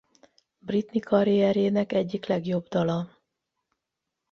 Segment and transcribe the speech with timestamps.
[0.59, 3.17] Britney karrierjének egyik legjobb dala!